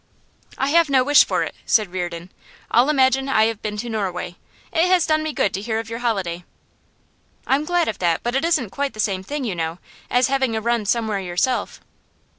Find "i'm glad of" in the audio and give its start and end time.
7.45-7.99